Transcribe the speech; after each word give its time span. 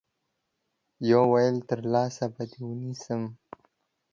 يوه 1.07 1.25
ويل 1.31 1.55
تر 1.69 1.79
لاس 1.93 2.17
به 2.33 2.43
دي 2.51 2.59
ونيسم 2.67 3.21